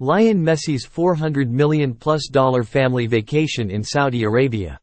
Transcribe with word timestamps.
Lion 0.00 0.40
Messi's 0.40 0.86
$400 0.86 1.48
million 1.50 1.92
plus 1.92 2.28
dollar 2.28 2.62
family 2.62 3.08
vacation 3.08 3.68
in 3.68 3.82
Saudi 3.82 4.22
Arabia. 4.22 4.78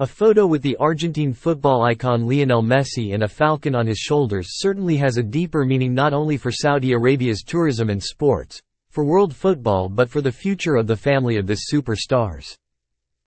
A 0.00 0.06
photo 0.06 0.48
with 0.48 0.62
the 0.62 0.76
Argentine 0.78 1.32
football 1.32 1.84
icon 1.84 2.26
Lionel 2.26 2.60
Messi 2.60 3.14
and 3.14 3.22
a 3.22 3.28
falcon 3.28 3.76
on 3.76 3.86
his 3.86 3.98
shoulders 3.98 4.58
certainly 4.58 4.96
has 4.96 5.16
a 5.16 5.22
deeper 5.22 5.64
meaning 5.64 5.94
not 5.94 6.12
only 6.12 6.36
for 6.36 6.50
Saudi 6.50 6.90
Arabia's 6.90 7.44
tourism 7.44 7.88
and 7.88 8.02
sports, 8.02 8.60
for 8.90 9.04
world 9.04 9.32
football 9.32 9.88
but 9.88 10.10
for 10.10 10.20
the 10.20 10.32
future 10.32 10.74
of 10.74 10.88
the 10.88 10.96
family 10.96 11.36
of 11.36 11.46
this 11.46 11.70
superstars. 11.72 12.56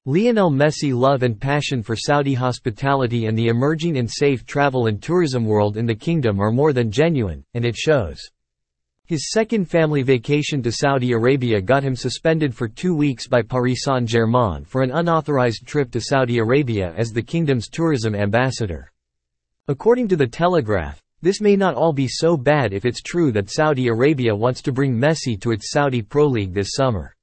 Lionel 0.04 0.52
Messi 0.52 0.94
love 0.94 1.24
and 1.24 1.40
passion 1.40 1.82
for 1.82 1.96
Saudi 1.96 2.34
hospitality 2.34 3.28
and 3.28 3.38
the 3.38 3.48
emerging 3.48 3.96
and 3.98 4.12
safe 4.12 4.46
travel 4.46 4.88
and 4.88 5.02
tourism 5.02 5.46
world 5.46 5.78
in 5.78 5.86
the 5.86 5.96
kingdom 5.96 6.42
are 6.42 6.52
more 6.52 6.74
than 6.74 6.92
genuine, 6.92 7.46
and 7.54 7.64
it 7.64 7.78
shows. 7.78 8.20
His 9.08 9.30
second 9.30 9.70
family 9.70 10.02
vacation 10.02 10.64
to 10.64 10.72
Saudi 10.72 11.12
Arabia 11.12 11.62
got 11.62 11.84
him 11.84 11.96
suspended 11.96 12.56
for 12.56 12.68
two 12.68 12.96
weeks 12.96 13.28
by 13.28 13.44
Paris 13.44 13.84
Saint-Germain 13.84 14.66
for 14.66 14.82
an 14.82 14.90
unauthorized 14.90 15.68
trip 15.68 15.92
to 15.92 16.02
Saudi 16.02 16.40
Arabia 16.40 16.92
as 16.98 17.12
the 17.12 17.22
kingdom's 17.22 17.70
tourism 17.70 18.16
ambassador. 18.16 18.92
According 19.68 20.08
to 20.08 20.16
The 20.16 20.26
Telegraph, 20.26 21.00
this 21.22 21.40
may 21.40 21.56
not 21.56 21.76
all 21.76 21.94
be 21.94 22.08
so 22.08 22.36
bad 22.36 22.74
if 22.74 22.84
it's 22.84 23.04
true 23.04 23.32
that 23.34 23.52
Saudi 23.52 23.90
Arabia 23.90 24.36
wants 24.36 24.64
to 24.64 24.72
bring 24.72 24.96
Messi 24.96 25.40
to 25.40 25.52
its 25.52 25.70
Saudi 25.70 26.02
Pro 26.02 26.26
League 26.26 26.56
this 26.56 26.72
summer. 26.72 27.16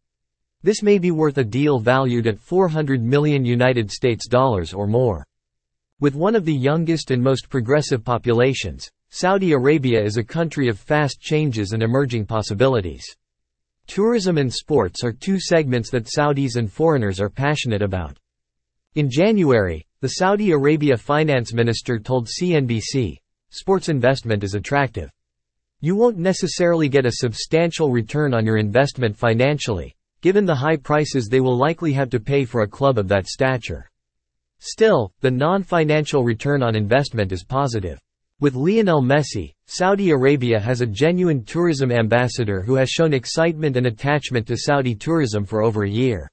This 0.62 0.84
may 0.84 0.98
be 0.98 1.10
worth 1.10 1.38
a 1.38 1.44
deal 1.44 1.80
valued 1.80 2.28
at 2.28 2.38
400 2.38 3.02
million 3.02 3.44
United 3.44 3.90
States 3.90 4.28
dollars 4.28 4.72
or 4.72 4.86
more. 4.86 5.26
With 5.98 6.14
one 6.14 6.36
of 6.36 6.44
the 6.44 6.54
youngest 6.54 7.10
and 7.10 7.20
most 7.20 7.50
progressive 7.50 8.04
populations, 8.04 8.88
Saudi 9.14 9.52
Arabia 9.52 10.02
is 10.02 10.16
a 10.16 10.24
country 10.24 10.68
of 10.68 10.78
fast 10.78 11.20
changes 11.20 11.72
and 11.72 11.82
emerging 11.82 12.24
possibilities. 12.24 13.04
Tourism 13.86 14.38
and 14.38 14.50
sports 14.50 15.04
are 15.04 15.12
two 15.12 15.38
segments 15.38 15.90
that 15.90 16.06
Saudis 16.06 16.56
and 16.56 16.72
foreigners 16.72 17.20
are 17.20 17.28
passionate 17.28 17.82
about. 17.82 18.16
In 18.94 19.10
January, 19.10 19.86
the 20.00 20.08
Saudi 20.08 20.52
Arabia 20.52 20.96
finance 20.96 21.52
minister 21.52 21.98
told 21.98 22.26
CNBC, 22.26 23.18
sports 23.50 23.90
investment 23.90 24.42
is 24.42 24.54
attractive. 24.54 25.10
You 25.82 25.94
won't 25.94 26.16
necessarily 26.16 26.88
get 26.88 27.04
a 27.04 27.12
substantial 27.16 27.90
return 27.90 28.32
on 28.32 28.46
your 28.46 28.56
investment 28.56 29.14
financially, 29.14 29.94
given 30.22 30.46
the 30.46 30.54
high 30.54 30.78
prices 30.78 31.28
they 31.28 31.40
will 31.40 31.58
likely 31.58 31.92
have 31.92 32.08
to 32.08 32.18
pay 32.18 32.46
for 32.46 32.62
a 32.62 32.66
club 32.66 32.96
of 32.96 33.08
that 33.08 33.26
stature. 33.26 33.90
Still, 34.60 35.12
the 35.20 35.30
non-financial 35.30 36.24
return 36.24 36.62
on 36.62 36.74
investment 36.74 37.30
is 37.30 37.44
positive. 37.44 38.00
With 38.42 38.56
Lionel 38.56 39.02
Messi, 39.02 39.54
Saudi 39.66 40.10
Arabia 40.10 40.58
has 40.58 40.80
a 40.80 40.86
genuine 40.86 41.44
tourism 41.44 41.92
ambassador 41.92 42.60
who 42.60 42.74
has 42.74 42.90
shown 42.90 43.14
excitement 43.14 43.76
and 43.76 43.86
attachment 43.86 44.48
to 44.48 44.56
Saudi 44.56 44.96
tourism 44.96 45.44
for 45.44 45.62
over 45.62 45.84
a 45.84 45.88
year. 45.88 46.28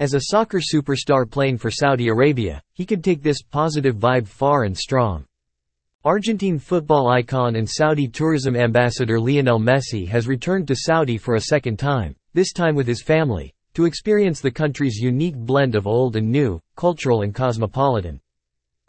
As 0.00 0.12
a 0.12 0.24
soccer 0.24 0.60
superstar 0.60 1.24
playing 1.24 1.56
for 1.56 1.70
Saudi 1.70 2.08
Arabia, 2.08 2.60
he 2.74 2.84
could 2.84 3.02
take 3.02 3.22
this 3.22 3.40
positive 3.40 3.96
vibe 3.96 4.28
far 4.28 4.64
and 4.64 4.76
strong. 4.76 5.24
Argentine 6.04 6.58
football 6.58 7.08
icon 7.08 7.56
and 7.56 7.66
Saudi 7.66 8.06
tourism 8.06 8.54
ambassador 8.54 9.18
Lionel 9.18 9.58
Messi 9.58 10.06
has 10.06 10.28
returned 10.28 10.68
to 10.68 10.76
Saudi 10.76 11.16
for 11.16 11.36
a 11.36 11.40
second 11.40 11.78
time, 11.78 12.14
this 12.34 12.52
time 12.52 12.74
with 12.74 12.86
his 12.86 13.00
family, 13.00 13.50
to 13.72 13.86
experience 13.86 14.42
the 14.42 14.50
country's 14.50 14.98
unique 14.98 15.36
blend 15.36 15.74
of 15.74 15.86
old 15.86 16.16
and 16.16 16.30
new, 16.30 16.60
cultural 16.76 17.22
and 17.22 17.34
cosmopolitan. 17.34 18.20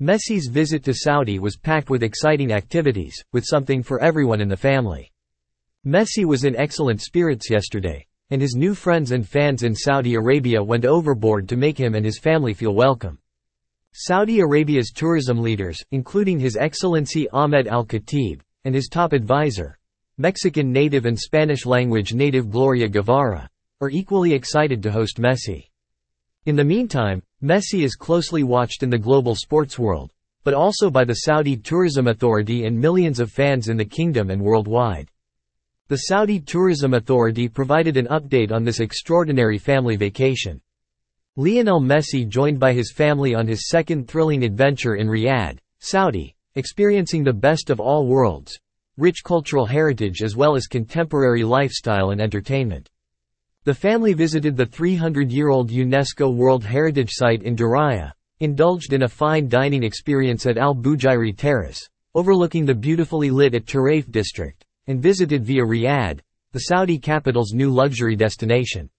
Messi's 0.02 0.47
visit 0.47 0.83
to 0.85 0.95
Saudi 0.95 1.38
was 1.38 1.57
packed 1.57 1.91
with 1.91 2.02
exciting 2.02 2.52
activities, 2.52 3.23
with 3.33 3.45
something 3.45 3.83
for 3.83 4.02
everyone 4.02 4.41
in 4.41 4.49
the 4.49 4.57
family. 4.57 5.11
Messi 5.85 6.25
was 6.25 6.44
in 6.44 6.55
excellent 6.55 7.02
spirits 7.02 7.52
yesterday, 7.52 8.03
and 8.31 8.41
his 8.41 8.55
new 8.55 8.73
friends 8.73 9.11
and 9.11 9.29
fans 9.29 9.61
in 9.61 9.75
Saudi 9.75 10.16
Arabia 10.16 10.63
went 10.63 10.85
overboard 10.85 11.47
to 11.47 11.55
make 11.55 11.77
him 11.77 11.94
and 11.94 12.03
his 12.03 12.17
family 12.17 12.55
feel 12.55 12.73
welcome. 12.73 13.19
Saudi 13.94 14.39
Arabia's 14.39 14.89
tourism 14.89 15.39
leaders, 15.39 15.83
including 15.91 16.39
His 16.39 16.57
Excellency 16.57 17.29
Ahmed 17.29 17.68
Al-Khatib, 17.68 18.41
and 18.66 18.73
his 18.73 18.88
top 18.88 19.13
advisor, 19.13 19.78
Mexican 20.18 20.72
native 20.72 21.06
and 21.06 21.19
Spanish 21.19 21.68
language 21.68 22.16
native 22.16 22.50
Gloria 22.50 22.88
Guevara, 22.88 23.47
are 23.81 23.91
equally 23.91 24.33
excited 24.33 24.81
to 24.81 24.91
host 24.91 25.22
Messi. 25.22 25.68
In 26.47 26.56
the 26.56 26.63
meantime, 26.63 27.22
Messi 27.44 27.84
is 27.84 27.96
closely 27.96 28.44
watched 28.44 28.84
in 28.84 28.91
the 28.91 29.00
global 29.00 29.34
sports 29.34 29.79
world, 29.79 30.12
but 30.44 30.53
also 30.53 30.91
by 30.91 31.03
the 31.03 31.22
Saudi 31.25 31.57
Tourism 31.57 32.07
Authority 32.07 32.66
and 32.66 32.79
millions 32.79 33.19
of 33.19 33.31
fans 33.31 33.68
in 33.68 33.78
the 33.78 33.85
kingdom 33.85 34.29
and 34.29 34.40
worldwide. 34.40 35.09
The 35.88 35.97
Saudi 35.97 36.40
Tourism 36.40 36.94
Authority 36.94 37.50
provided 37.50 37.97
an 37.97 38.06
update 38.07 38.51
on 38.51 38.63
this 38.63 38.80
extraordinary 38.80 39.57
family 39.57 39.96
vacation. 39.96 40.62
Lionel 41.35 41.81
Messi 41.81 42.28
joined 42.28 42.59
by 42.59 42.74
his 42.74 42.94
family 42.94 43.34
on 43.34 43.47
his 43.47 43.69
second 43.69 44.07
thrilling 44.07 44.44
adventure 44.44 44.96
in 44.96 45.07
Riyadh, 45.07 45.57
Saudi, 45.80 46.35
experiencing 46.53 47.24
the 47.24 47.34
best 47.34 47.72
of 47.72 47.80
all 47.80 48.06
worlds, 48.06 48.59
rich 48.97 49.24
cultural 49.24 49.66
heritage 49.66 50.22
as 50.22 50.35
well 50.35 50.56
as 50.56 50.68
contemporary 50.68 51.44
lifestyle 51.44 52.12
and 52.12 52.22
entertainment. 52.22 52.88
The 53.63 53.75
family 53.75 54.13
visited 54.13 54.57
the 54.57 54.66
300-year-old 54.66 55.69
UNESCO 55.69 56.35
World 56.35 56.63
Heritage 56.63 57.11
Site 57.11 57.44
in 57.44 57.55
Diriyah, 57.55 58.11
indulged 58.39 58.91
in 58.91 59.03
a 59.03 59.07
fine 59.07 59.47
dining 59.47 59.83
experience 59.83 60.47
at 60.47 60.57
Al 60.57 60.73
Bujairi 60.73 61.38
Terrace, 61.38 61.88
overlooking 62.16 62.66
the 62.66 62.73
beautifully 62.73 63.29
lit 63.29 63.53
at 63.53 63.67
Taraif 63.67 64.09
district, 64.09 64.66
and 64.88 65.00
visited 65.00 65.45
via 65.45 65.61
Riyadh, 65.61 66.21
the 66.53 66.61
Saudi 66.61 66.97
capital's 66.97 67.53
new 67.53 67.69
luxury 67.69 68.16
destination. 68.16 68.89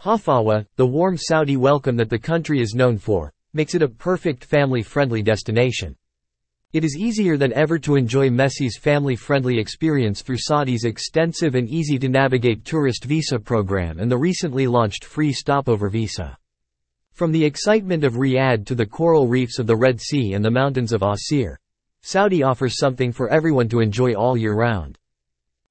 Hafawa, 0.00 0.66
the 0.74 0.84
warm 0.84 1.16
Saudi 1.16 1.56
welcome 1.56 1.94
that 1.94 2.10
the 2.10 2.18
country 2.18 2.60
is 2.60 2.74
known 2.74 2.98
for, 2.98 3.32
makes 3.52 3.76
it 3.76 3.82
a 3.82 3.88
perfect 3.88 4.44
family-friendly 4.44 5.22
destination. 5.22 5.94
It 6.74 6.82
is 6.82 6.96
easier 6.96 7.36
than 7.36 7.52
ever 7.52 7.78
to 7.78 7.94
enjoy 7.94 8.30
Messi's 8.30 8.76
family-friendly 8.76 9.60
experience 9.60 10.22
through 10.22 10.38
Saudi's 10.38 10.82
extensive 10.82 11.54
and 11.54 11.68
easy-to-navigate 11.68 12.64
tourist 12.64 13.04
visa 13.04 13.38
program 13.38 14.00
and 14.00 14.10
the 14.10 14.18
recently 14.18 14.66
launched 14.66 15.04
free 15.04 15.32
stopover 15.32 15.88
visa. 15.88 16.36
From 17.12 17.30
the 17.30 17.44
excitement 17.44 18.02
of 18.02 18.14
Riyadh 18.14 18.66
to 18.66 18.74
the 18.74 18.84
coral 18.84 19.28
reefs 19.28 19.60
of 19.60 19.68
the 19.68 19.76
Red 19.76 20.00
Sea 20.00 20.32
and 20.32 20.44
the 20.44 20.50
mountains 20.50 20.92
of 20.92 21.04
Asir, 21.04 21.60
Saudi 22.02 22.42
offers 22.42 22.76
something 22.76 23.12
for 23.12 23.28
everyone 23.28 23.68
to 23.68 23.78
enjoy 23.78 24.14
all 24.14 24.36
year 24.36 24.54
round. 24.54 24.98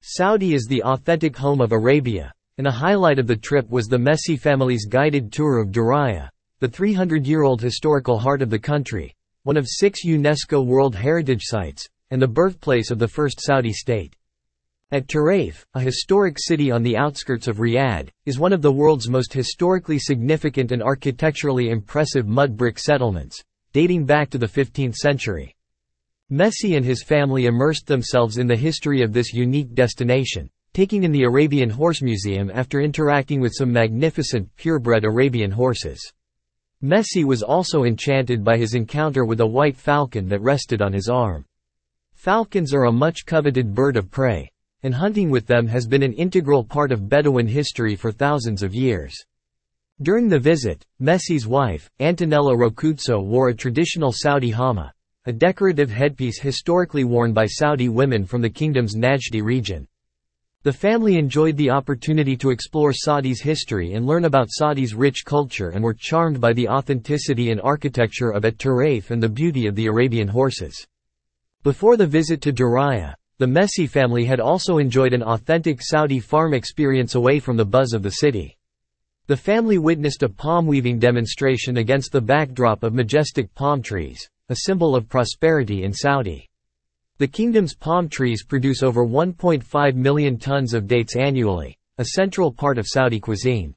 Saudi 0.00 0.54
is 0.54 0.64
the 0.66 0.82
authentic 0.84 1.36
home 1.36 1.60
of 1.60 1.72
Arabia, 1.72 2.32
and 2.56 2.66
a 2.66 2.72
highlight 2.72 3.18
of 3.18 3.26
the 3.26 3.36
trip 3.36 3.68
was 3.68 3.88
the 3.88 3.98
Messi 3.98 4.40
family's 4.40 4.86
guided 4.86 5.30
tour 5.30 5.58
of 5.58 5.68
Diriyah, 5.68 6.30
the 6.60 6.68
300-year-old 6.68 7.60
historical 7.60 8.18
heart 8.18 8.40
of 8.40 8.48
the 8.48 8.58
country, 8.58 9.14
one 9.44 9.58
of 9.58 9.68
six 9.68 10.06
UNESCO 10.06 10.64
World 10.64 10.94
Heritage 10.94 11.42
Sites, 11.44 11.86
and 12.10 12.20
the 12.20 12.26
birthplace 12.26 12.90
of 12.90 12.98
the 12.98 13.06
first 13.06 13.42
Saudi 13.42 13.74
state. 13.74 14.16
At 14.90 15.06
Taraif, 15.06 15.66
a 15.74 15.80
historic 15.80 16.38
city 16.38 16.70
on 16.70 16.82
the 16.82 16.96
outskirts 16.96 17.46
of 17.46 17.58
Riyadh, 17.58 18.08
is 18.24 18.38
one 18.38 18.54
of 18.54 18.62
the 18.62 18.72
world's 18.72 19.10
most 19.10 19.34
historically 19.34 19.98
significant 19.98 20.72
and 20.72 20.82
architecturally 20.82 21.68
impressive 21.68 22.26
mud 22.26 22.56
brick 22.56 22.78
settlements, 22.78 23.38
dating 23.74 24.06
back 24.06 24.30
to 24.30 24.38
the 24.38 24.48
15th 24.48 24.94
century. 24.94 25.54
Messi 26.32 26.74
and 26.74 26.84
his 26.86 27.02
family 27.02 27.44
immersed 27.44 27.86
themselves 27.86 28.38
in 28.38 28.46
the 28.46 28.56
history 28.56 29.02
of 29.02 29.12
this 29.12 29.34
unique 29.34 29.74
destination, 29.74 30.48
taking 30.72 31.04
in 31.04 31.12
the 31.12 31.24
Arabian 31.24 31.68
Horse 31.68 32.00
Museum 32.00 32.50
after 32.50 32.80
interacting 32.80 33.42
with 33.42 33.52
some 33.54 33.70
magnificent 33.70 34.48
purebred 34.56 35.04
Arabian 35.04 35.50
horses. 35.50 36.00
Messi 36.84 37.24
was 37.24 37.42
also 37.42 37.84
enchanted 37.84 38.44
by 38.44 38.58
his 38.58 38.74
encounter 38.74 39.24
with 39.24 39.40
a 39.40 39.46
white 39.46 39.74
falcon 39.74 40.28
that 40.28 40.42
rested 40.42 40.82
on 40.82 40.92
his 40.92 41.08
arm. 41.08 41.46
Falcons 42.12 42.74
are 42.74 42.84
a 42.84 42.92
much 42.92 43.24
coveted 43.24 43.74
bird 43.74 43.96
of 43.96 44.10
prey, 44.10 44.50
and 44.82 44.94
hunting 44.94 45.30
with 45.30 45.46
them 45.46 45.66
has 45.66 45.86
been 45.86 46.02
an 46.02 46.12
integral 46.12 46.62
part 46.62 46.92
of 46.92 47.08
Bedouin 47.08 47.46
history 47.46 47.96
for 47.96 48.12
thousands 48.12 48.62
of 48.62 48.74
years. 48.74 49.16
During 50.02 50.28
the 50.28 50.38
visit, 50.38 50.84
Messi's 51.00 51.46
wife, 51.46 51.88
Antonella 52.00 52.54
Roccuzzo 52.54 53.18
wore 53.18 53.48
a 53.48 53.54
traditional 53.54 54.12
Saudi 54.12 54.50
hama, 54.50 54.92
a 55.24 55.32
decorative 55.32 55.90
headpiece 55.90 56.38
historically 56.38 57.04
worn 57.04 57.32
by 57.32 57.46
Saudi 57.46 57.88
women 57.88 58.26
from 58.26 58.42
the 58.42 58.50
kingdom's 58.50 58.94
Najdi 58.94 59.42
region. 59.42 59.88
The 60.64 60.72
family 60.72 61.18
enjoyed 61.18 61.58
the 61.58 61.68
opportunity 61.68 62.38
to 62.38 62.48
explore 62.48 62.94
Saudi's 62.94 63.42
history 63.42 63.92
and 63.92 64.06
learn 64.06 64.24
about 64.24 64.48
Saudi's 64.50 64.94
rich 64.94 65.22
culture 65.26 65.68
and 65.68 65.84
were 65.84 65.92
charmed 65.92 66.40
by 66.40 66.54
the 66.54 66.70
authenticity 66.70 67.50
and 67.50 67.60
architecture 67.60 68.30
of 68.30 68.46
at 68.46 68.56
Taraif 68.56 69.10
and 69.10 69.22
the 69.22 69.28
beauty 69.28 69.66
of 69.66 69.74
the 69.74 69.84
Arabian 69.84 70.26
horses. 70.26 70.86
Before 71.64 71.98
the 71.98 72.06
visit 72.06 72.40
to 72.40 72.52
Diriyah, 72.52 73.12
the 73.36 73.44
Messi 73.44 73.86
family 73.86 74.24
had 74.24 74.40
also 74.40 74.78
enjoyed 74.78 75.12
an 75.12 75.22
authentic 75.22 75.82
Saudi 75.82 76.18
farm 76.18 76.54
experience 76.54 77.14
away 77.14 77.40
from 77.40 77.58
the 77.58 77.66
buzz 77.66 77.92
of 77.92 78.02
the 78.02 78.12
city. 78.12 78.56
The 79.26 79.36
family 79.36 79.76
witnessed 79.76 80.22
a 80.22 80.30
palm 80.30 80.66
weaving 80.66 80.98
demonstration 80.98 81.76
against 81.76 82.10
the 82.10 82.22
backdrop 82.22 82.84
of 82.84 82.94
majestic 82.94 83.54
palm 83.54 83.82
trees, 83.82 84.26
a 84.48 84.56
symbol 84.56 84.96
of 84.96 85.10
prosperity 85.10 85.84
in 85.84 85.92
Saudi. 85.92 86.48
The 87.18 87.28
kingdom's 87.28 87.76
palm 87.76 88.08
trees 88.08 88.42
produce 88.42 88.82
over 88.82 89.06
1.5 89.06 89.94
million 89.94 90.36
tons 90.36 90.74
of 90.74 90.88
dates 90.88 91.14
annually, 91.14 91.78
a 91.98 92.06
central 92.06 92.50
part 92.50 92.76
of 92.76 92.88
Saudi 92.88 93.20
cuisine. 93.20 93.72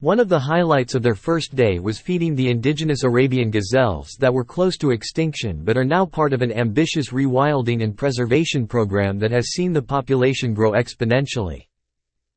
One 0.00 0.18
of 0.18 0.30
the 0.30 0.38
highlights 0.38 0.94
of 0.94 1.02
their 1.02 1.14
first 1.14 1.54
day 1.54 1.78
was 1.78 1.98
feeding 1.98 2.34
the 2.34 2.48
indigenous 2.48 3.04
Arabian 3.04 3.50
gazelles 3.50 4.16
that 4.18 4.32
were 4.32 4.46
close 4.46 4.78
to 4.78 4.92
extinction 4.92 5.62
but 5.62 5.76
are 5.76 5.84
now 5.84 6.06
part 6.06 6.32
of 6.32 6.40
an 6.40 6.52
ambitious 6.52 7.10
rewilding 7.10 7.82
and 7.82 7.98
preservation 7.98 8.66
program 8.66 9.18
that 9.18 9.30
has 9.30 9.50
seen 9.50 9.74
the 9.74 9.82
population 9.82 10.54
grow 10.54 10.72
exponentially. 10.72 11.66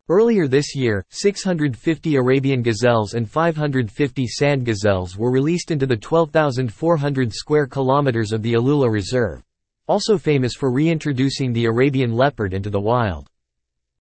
Earlier 0.10 0.50
this 0.50 0.76
year, 0.76 1.06
650 1.10 2.16
Arabian 2.18 2.62
gazelles 2.62 3.14
and 3.14 3.30
550 3.30 4.28
sand 4.28 4.66
gazelles 4.66 5.18
were 5.18 5.32
released 5.32 5.72
into 5.72 5.86
the 5.86 5.96
12,400 5.96 7.34
square 7.34 7.68
kilometers 7.68 8.34
of 8.34 8.42
the 8.42 8.56
Alula 8.56 8.92
Reserve, 8.92 9.42
also 9.88 10.18
famous 10.18 10.54
for 10.54 10.72
reintroducing 10.72 11.54
the 11.54 11.66
Arabian 11.66 12.12
leopard 12.12 12.54
into 12.54 12.70
the 12.70 12.80
wild. 12.80 13.30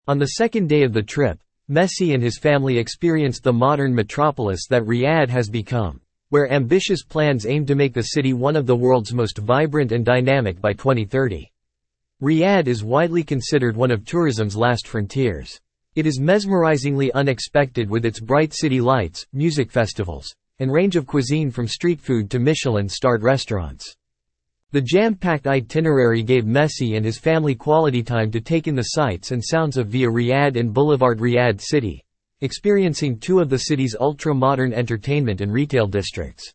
On 0.09 0.19
the 0.19 0.27
second 0.27 0.69
day 0.69 0.83
of 0.83 0.93
the 0.93 1.03
trip, 1.03 1.39
Messi 1.71 2.15
and 2.15 2.23
his 2.23 2.39
family 2.39 2.79
experienced 2.79 3.43
the 3.43 3.53
modern 3.53 3.95
metropolis 3.95 4.67
that 4.69 4.85
Riyadh 4.85 5.29
has 5.29 5.49
become, 5.49 6.01
where 6.29 6.53
ambitious 6.53 7.03
plans 7.03 7.47
aim 7.47 7.67
to 7.67 7.75
make 7.75 7.95
the 7.95 8.03
city 8.03 8.33
one 8.33 8.57
of 8.57 8.67
the 8.67 8.77
world's 8.77 9.13
most 9.13 9.39
vibrant 9.39 9.93
and 9.93 10.05
dynamic 10.05 10.61
by 10.61 10.73
2030. 10.73 11.51
Riyadh 12.23 12.67
is 12.67 12.85
widely 12.85 13.23
considered 13.23 13.77
one 13.77 13.91
of 13.91 14.05
tourism's 14.05 14.57
last 14.57 14.87
frontiers. 14.89 15.61
It 15.97 16.07
is 16.07 16.21
mesmerizingly 16.21 17.13
unexpected 17.13 17.91
with 17.91 18.05
its 18.05 18.21
bright 18.21 18.55
city 18.55 18.81
lights, 18.81 19.27
music 19.33 19.71
festivals, 19.71 20.33
and 20.59 20.73
range 20.73 20.97
of 20.97 21.07
cuisine 21.07 21.51
from 21.51 21.69
street 21.69 22.01
food 22.01 22.31
to 22.31 22.39
Michelin-starred 22.39 23.23
restaurants. 23.23 23.95
The 24.77 24.83
jam-packed 24.83 25.47
itinerary 25.47 26.23
gave 26.23 26.45
Messi 26.45 26.99
and 26.99 27.03
his 27.03 27.17
family 27.17 27.55
quality 27.55 28.03
time 28.03 28.31
to 28.31 28.43
take 28.43 28.69
in 28.69 28.75
the 28.75 28.91
sights 28.93 29.31
and 29.31 29.43
sounds 29.43 29.79
of 29.79 29.87
Via 29.87 30.07
Riyadh 30.07 30.61
and 30.61 30.71
Boulevard 30.71 31.19
Riyadh 31.19 31.63
City, 31.63 32.05
experiencing 32.43 33.19
two 33.19 33.41
of 33.41 33.49
the 33.49 33.57
city's 33.57 33.97
ultra-modern 33.99 34.75
entertainment 34.75 35.41
and 35.41 35.51
retail 35.51 35.87
districts. 35.87 36.53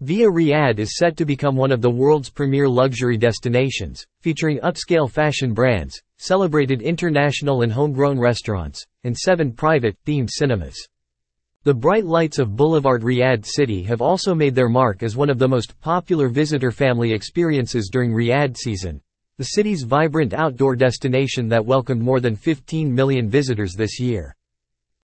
Via 0.00 0.28
Riyadh 0.28 0.80
is 0.80 0.96
set 0.96 1.16
to 1.16 1.24
become 1.24 1.54
one 1.54 1.70
of 1.70 1.80
the 1.80 1.88
world's 1.88 2.28
premier 2.28 2.68
luxury 2.68 3.16
destinations, 3.16 4.04
featuring 4.20 4.58
upscale 4.58 5.08
fashion 5.08 5.54
brands, 5.54 6.02
celebrated 6.18 6.82
international 6.82 7.62
and 7.62 7.70
homegrown 7.70 8.18
restaurants, 8.18 8.84
and 9.04 9.16
seven 9.16 9.52
private, 9.52 9.96
themed 10.04 10.28
cinemas. 10.28 10.88
The 11.64 11.72
bright 11.72 12.04
lights 12.04 12.38
of 12.38 12.56
Boulevard 12.56 13.00
Riyadh 13.00 13.46
City 13.46 13.82
have 13.84 14.02
also 14.02 14.34
made 14.34 14.54
their 14.54 14.68
mark 14.68 15.02
as 15.02 15.16
one 15.16 15.30
of 15.30 15.38
the 15.38 15.48
most 15.48 15.80
popular 15.80 16.28
visitor 16.28 16.70
family 16.70 17.10
experiences 17.10 17.88
during 17.90 18.12
Riyadh 18.12 18.54
season, 18.54 19.00
the 19.38 19.44
city's 19.44 19.82
vibrant 19.82 20.34
outdoor 20.34 20.76
destination 20.76 21.48
that 21.48 21.64
welcomed 21.64 22.02
more 22.02 22.20
than 22.20 22.36
15 22.36 22.94
million 22.94 23.30
visitors 23.30 23.72
this 23.72 23.98
year. 23.98 24.36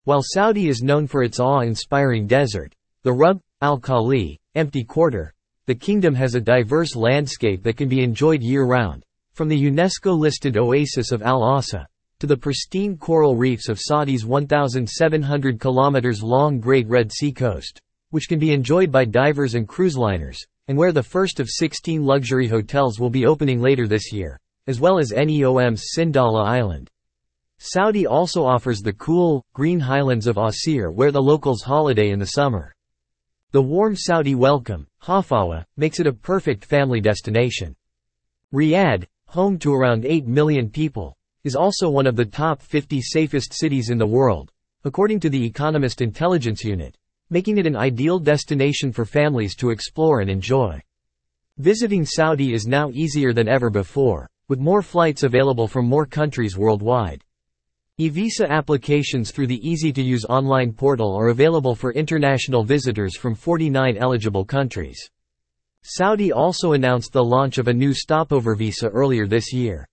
While 0.05 0.21
Saudi 0.23 0.69
is 0.69 0.83
known 0.83 1.07
for 1.07 1.23
its 1.23 1.41
awe-inspiring 1.41 2.27
desert, 2.27 2.75
the 3.05 3.13
Rub 3.15 3.41
al-Khali, 3.63 4.39
empty 4.55 4.85
quarter, 4.85 5.33
the 5.65 5.75
kingdom 5.75 6.15
has 6.15 6.35
a 6.35 6.43
diverse 6.43 6.95
landscape 6.95 7.63
that 7.63 7.79
can 7.79 7.89
be 7.89 8.05
enjoyed 8.05 8.43
year-round, 8.43 9.03
from 9.33 9.49
the 9.49 9.57
UNESCO-listed 9.59 10.59
oasis 10.59 11.11
of 11.11 11.23
Al-Ahsa, 11.23 11.87
to 12.21 12.27
the 12.27 12.37
pristine 12.37 12.99
coral 12.99 13.35
reefs 13.35 13.71
of 13.71 13.81
Saudi's 13.81 14.27
1,700 14.27 15.59
km 15.59 16.23
long 16.23 16.61
Great 16.61 16.87
Red 16.87 17.11
Sea 17.11 17.33
coast, 17.33 17.81
which 18.11 18.29
can 18.29 18.39
be 18.39 18.53
enjoyed 18.53 18.93
by 18.93 19.07
divers 19.07 19.55
and 19.55 19.67
cruise 19.67 19.97
liners, 19.97 20.39
and 20.69 20.77
where 20.77 20.93
the 20.93 21.03
first 21.03 21.41
of 21.41 21.49
16 21.49 22.05
luxury 22.05 22.47
hotels 22.47 23.01
will 23.01 23.09
be 23.09 23.25
opening 23.25 23.63
later 23.63 23.89
this 23.89 24.13
year, 24.13 24.39
as 24.67 24.79
well 24.79 24.99
as 24.99 25.13
NEOM's 25.13 25.87
Sindalah 25.97 26.45
Island. 26.45 26.91
Saudi 27.59 28.07
also 28.07 28.45
offers 28.45 28.81
the 28.81 28.93
cool, 28.93 29.43
green 29.55 29.81
highlands 29.81 30.27
of 30.27 30.37
Asir 30.37 30.91
where 30.91 31.13
the 31.13 31.23
locals 31.23 31.63
holiday 31.63 32.11
in 32.11 32.19
the 32.19 32.27
summer. 32.27 32.75
The 33.53 33.63
warm 33.63 33.97
Saudi 33.97 34.35
welcome, 34.35 34.87
Hafawa, 35.03 35.65
makes 35.79 35.99
it 35.99 36.07
a 36.07 36.13
perfect 36.13 36.67
family 36.67 37.01
destination. 37.01 37.75
Riyadh, 38.53 39.07
home 39.25 39.59
to 39.61 39.73
around 39.73 40.05
8 40.05 40.27
million 40.27 40.69
people, 40.69 41.17
is 41.45 41.57
also 41.57 41.89
one 41.89 42.07
of 42.07 42.17
the 42.17 42.25
top 42.25 42.61
50 42.61 43.01
safest 43.01 43.53
cities 43.53 43.91
in 43.91 43.99
the 43.99 44.07
world, 44.07 44.51
according 44.85 45.21
to 45.21 45.31
the 45.31 45.45
Economist 45.45 46.01
Intelligence 46.01 46.63
Unit, 46.65 46.97
making 47.31 47.59
it 47.59 47.67
an 47.67 47.77
ideal 47.77 48.19
destination 48.19 48.93
for 48.93 49.05
families 49.05 49.55
to 49.57 49.71
explore 49.71 50.21
and 50.21 50.29
enjoy. 50.29 50.81
Visiting 51.59 52.05
Saudi 52.05 52.53
is 52.53 52.67
now 52.67 52.91
easier 52.91 53.33
than 53.33 53.49
ever 53.49 53.71
before, 53.71 54.29
with 54.49 54.59
more 54.59 54.83
flights 54.83 55.23
available 55.23 55.69
from 55.69 55.87
more 55.87 56.07
countries 56.07 56.57
worldwide. 56.57 57.23
E-visa 57.99 58.51
applications 58.51 59.31
through 59.31 59.47
the 59.47 59.69
easy-to-use 59.69 60.25
online 60.25 60.73
portal 60.73 61.15
are 61.15 61.29
available 61.29 61.75
for 61.75 61.93
international 61.93 62.65
visitors 62.65 63.15
from 63.17 63.35
49 63.35 63.99
eligible 63.99 64.45
countries. 64.45 65.11
Saudi 65.83 66.33
also 66.33 66.73
announced 66.73 67.13
the 67.13 67.23
launch 67.23 67.59
of 67.59 67.69
a 67.69 67.75
new 67.75 67.93
stopover 67.93 68.55
visa 68.55 68.89
earlier 68.89 69.27
this 69.27 69.53
year. 69.53 69.87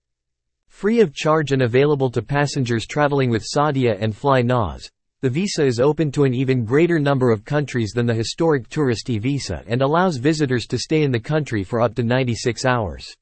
Free 0.78 1.00
of 1.00 1.12
charge 1.12 1.50
and 1.50 1.62
available 1.62 2.08
to 2.08 2.22
passengers 2.22 2.86
traveling 2.86 3.30
with 3.30 3.42
Saudia 3.42 3.98
and 4.00 4.14
flynas, 4.14 4.88
the 5.22 5.28
visa 5.28 5.66
is 5.66 5.80
open 5.80 6.12
to 6.12 6.22
an 6.22 6.32
even 6.32 6.64
greater 6.64 7.00
number 7.00 7.32
of 7.32 7.44
countries 7.44 7.90
than 7.92 8.06
the 8.06 8.14
historic 8.14 8.68
tourist 8.68 9.10
e-visa 9.10 9.64
and 9.66 9.82
allows 9.82 10.18
visitors 10.18 10.68
to 10.68 10.78
stay 10.78 11.02
in 11.02 11.10
the 11.10 11.18
country 11.18 11.64
for 11.64 11.80
up 11.80 11.96
to 11.96 12.04
96 12.04 12.64
hours. 12.64 13.12